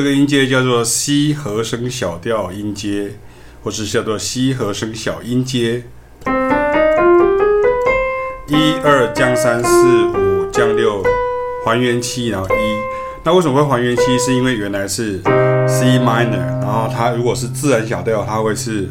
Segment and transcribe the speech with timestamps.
[0.00, 3.10] 这个音阶叫做 C 和声小调音阶，
[3.62, 5.82] 或是叫做 C 和声小音阶。
[8.46, 11.02] 一二降三四五降六，
[11.66, 12.78] 还原七，然后一。
[13.24, 14.18] 那为什么会还原七？
[14.18, 15.18] 是因为原来是
[15.68, 18.88] C minor，然后它如果是自然小调，它会是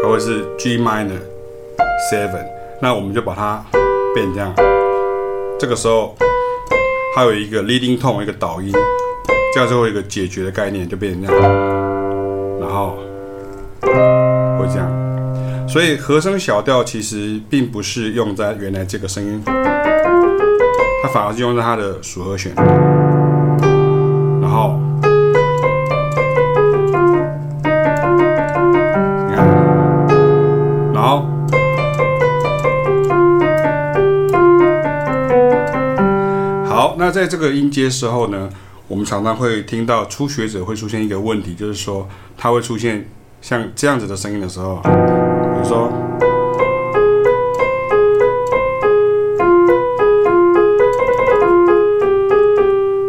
[0.00, 1.18] 它会是 G minor
[2.12, 2.46] seven。
[2.80, 3.66] 那我们就把它
[4.14, 4.54] 变这样。
[5.58, 6.16] 这个时候
[7.16, 8.72] 它有一个 leading tone，一个导音。
[9.54, 11.42] 这样最后一个解决的概念就变成这样，
[12.60, 12.98] 然后
[14.58, 14.88] 会这样，
[15.68, 19.42] 所以和声小调其实并不是用在原来这个声音，
[21.02, 22.52] 它反而是用在它的属和弦，
[24.40, 24.78] 然后
[29.28, 29.46] 你看，
[30.92, 31.26] 然后
[36.64, 38.48] 好，那在这个音阶时候呢，
[38.88, 42.08] 我们常常会听到初学者会出现一个问题，就是说
[42.38, 43.06] 他会出现
[43.42, 44.88] 像这样子的声音的时候，比
[45.58, 45.92] 如说，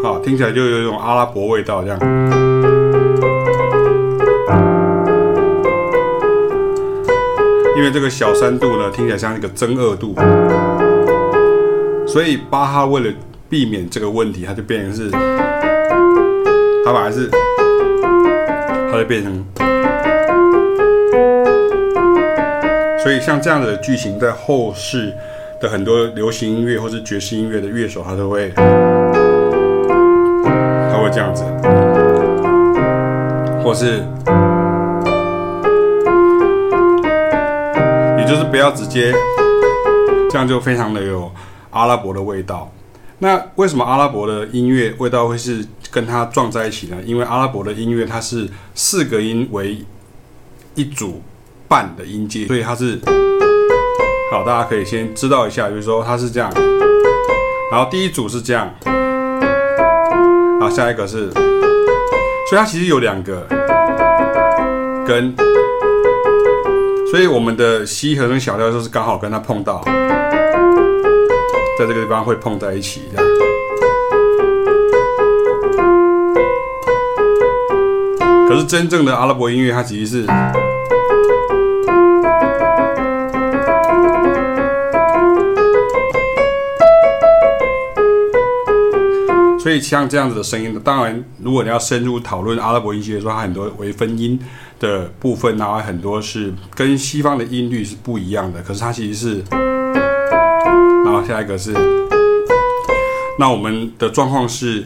[0.04, 1.98] 好，听起来就有一种阿拉伯味道这样，
[7.78, 10.14] 因为这个小三度呢，听起来像一个增二度，
[12.06, 13.10] 所以巴哈为了
[13.48, 15.10] 避免这个问题，他就变成是。
[16.86, 17.30] 它本来是，
[18.92, 19.46] 它就变成，
[22.98, 25.14] 所以像这样的剧情，在后世
[25.62, 28.64] 的很多流行音乐或是爵士音乐的乐手，他都会，他
[31.04, 31.44] 会这样子，
[33.64, 34.04] 或是，
[38.18, 39.14] 也就是不要直接，
[40.32, 41.30] 这样就非常的有
[41.70, 42.72] 阿拉伯的味道。
[43.22, 46.98] 那为什么阿拉伯的音乐味道会是跟它撞在一起呢？
[47.06, 49.78] 因为阿拉伯的音乐它是四个音为
[50.76, 51.22] 一组
[51.68, 53.00] 半的音阶，所以它是
[54.32, 56.52] 好，大家可以先知道一下，比如说它是这样，
[57.72, 58.72] 然后第一组是这样，
[60.60, 63.46] 好，下一个是，所以它其实有两个
[65.08, 65.36] 跟，
[67.10, 69.84] 所以我们的西和声小调就是刚好跟它碰到。
[71.80, 73.49] 在这个地方会碰在一起，这样。
[78.50, 80.26] 可是真正的阿拉伯音乐，它其实是，
[89.60, 94.40] 所以像这样子的声音，当然，如果你要深入讨论阿拉伯音乐的时候，它很多微分音
[94.80, 98.64] 的部分，然后很多是跟西方的音律是不一样的。
[98.64, 99.44] 可是它其实是。
[101.06, 101.72] 然后下一个是，
[103.38, 104.84] 那我们的状况是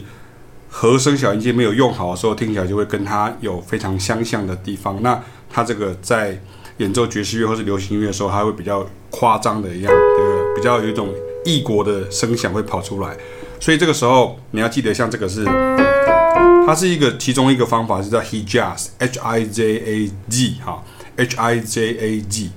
[0.76, 5.00] 和声小音阶没有用好的时候，听起来就会跟它有非常相像的地方。
[5.02, 6.36] 那它这个在
[6.78, 11.08] 演奏爵士乐或是流行音乐的时候，它会比较夸张的一样，对不对比较有一种
[11.44, 13.16] 异国的声响会跑出来。
[13.60, 15.44] 所以这个时候你要记得，像这个是，
[16.66, 20.82] 它是一个其中一个方法是叫 Hijaz，H I J A G 哈
[21.14, 22.50] ，H I J A G。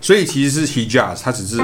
[0.00, 1.56] 所以其实是 Hijaz，它只是。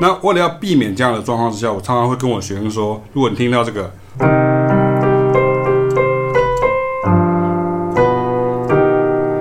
[0.00, 3.92] 那为了要避免这样的状况之下，我常常会跟我学生说：如果你听到这个，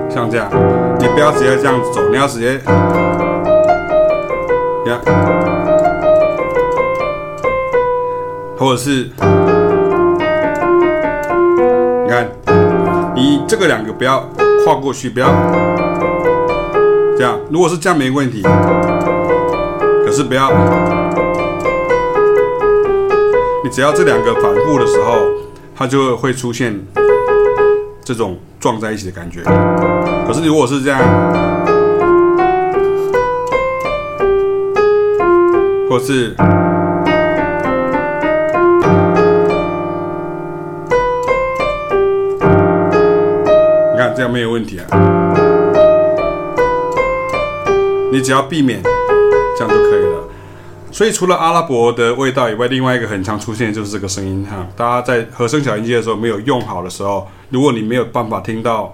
[0.10, 0.50] 像这样，
[1.00, 2.60] 你不要直接这样走，你要直接，
[4.84, 5.00] 你看，
[8.58, 9.10] 或者是，
[12.04, 12.28] 你看，
[13.16, 14.24] 你这个两个不要
[14.66, 15.28] 跨过去，不要
[17.18, 17.40] 这样。
[17.50, 18.44] 如果是这样没问题。
[20.06, 20.50] 可是不要，
[23.70, 25.28] 只要这两个反复的时候，
[25.76, 26.74] 它就会出现
[28.04, 29.44] 这种撞在一起的感觉。
[30.26, 31.00] 可是如果是这样，
[35.90, 36.36] 或是，
[43.92, 44.86] 你看这样没有问题啊。
[48.12, 48.82] 你只要避免。
[49.58, 50.17] 这样就可以了。
[50.92, 54.68] 所以除了阿拉伯的味道以外，另外一个很常出现的就是这个声音哈。
[54.76, 58.92] 大家在和声小音阶的时候没有用好的时候，如果你没有办法听到，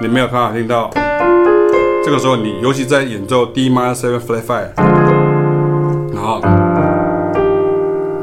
[0.00, 0.88] 你没有办法听到，
[2.04, 4.68] 这个时候你尤其在演奏 D minor seven flat five，
[6.14, 6.40] 然后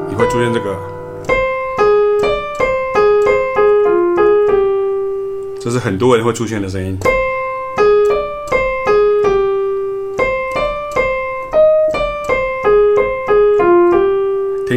[0.08, 0.78] 你会出现这个，
[5.60, 6.98] 这是很多人会出现的声音。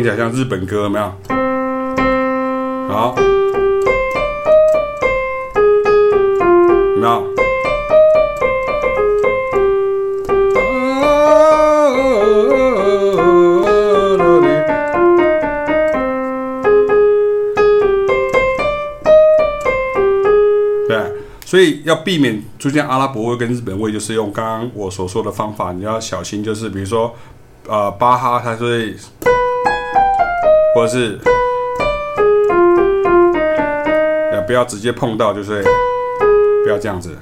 [0.06, 1.04] 起来像日本歌，有没有？
[2.88, 3.16] 好，
[6.94, 7.26] 有没有？
[21.44, 25.72] 所以要避免出现阿拉伯味跟日本味，就是用刚刚我所说的方法。
[25.72, 27.12] 你要小心，就是比如说，
[27.66, 28.94] 呃，巴哈，它是。
[30.76, 31.18] 或者是，
[34.30, 35.62] 也，不要直接碰到，就是
[36.62, 37.16] 不要这样子，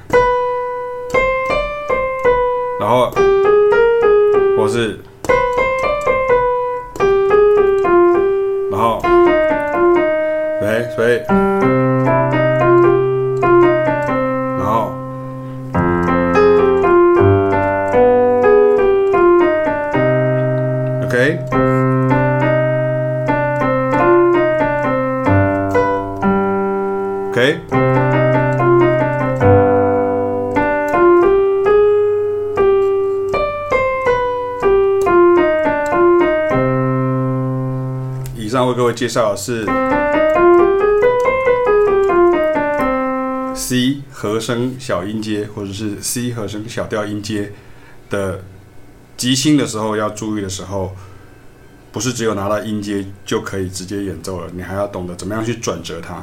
[2.81, 3.12] 然后，
[4.56, 4.99] 或是，
[8.73, 9.01] 然后，
[10.61, 11.94] 喂，所以。
[27.35, 27.59] OK，
[38.37, 39.67] 以上为各位介绍的是
[43.57, 47.51] C 和声小音阶，或者是 C 和声小调音阶
[48.11, 48.45] 的
[49.17, 50.95] 即兴的时候要注意的时候，
[51.91, 56.23] 不是只有拿到音阶就可以直接演奏了，你还要懂得怎么样去转折它。